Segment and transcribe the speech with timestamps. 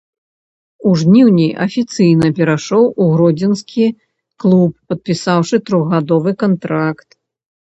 [0.91, 3.85] У жніўні афіцыйна перайшоў у гродзенскі
[4.45, 7.09] клуб, падпісаўшы трохгадовы кантракт.